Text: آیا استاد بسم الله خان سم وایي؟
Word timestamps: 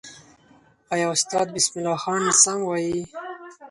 آیا 0.93 1.07
استاد 1.15 1.47
بسم 1.55 1.73
الله 1.79 1.97
خان 2.03 2.23
سم 2.43 2.59
وایي؟ 2.67 2.99